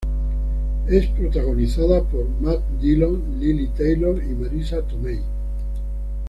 Es 0.87 1.05
protagonizada 1.09 2.01
por 2.03 2.27
Matt 2.39 2.61
Dillon, 2.81 3.39
Lili 3.39 3.67
Taylor 3.67 4.19
y 4.23 4.33
Marisa 4.33 4.81
Tomei. 4.81 5.19